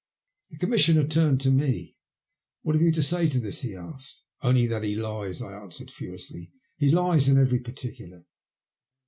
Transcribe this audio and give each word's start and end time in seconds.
The 0.49 0.57
Commissioner 0.57 1.03
turned 1.05 1.41
to 1.41 1.51
me." 1.51 1.95
What 2.63 2.73
have 2.73 2.81
you 2.81 2.91
to 2.93 3.03
say 3.03 3.29
to 3.29 3.39
this?" 3.39 3.61
he 3.61 3.75
asked." 3.75 4.23
Only 4.41 4.65
that 4.65 4.81
he 4.81 4.95
lies," 4.95 5.43
I 5.43 5.53
answered 5.53 5.91
furiously. 5.91 6.51
He 6.75 6.89
lies 6.89 7.29
in 7.29 7.37
every 7.37 7.59
particular. 7.59 8.25